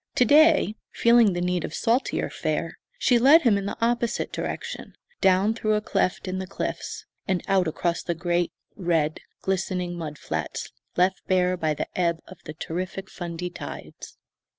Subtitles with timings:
[0.15, 4.95] To day, feeling the need of saltier fare, she led him in the opposite direction,
[5.19, 10.17] down through a cleft in the cliffs, and out across the great, red, glistening mud
[10.17, 14.17] flats left bare by the ebb of the terrific Fundy tides.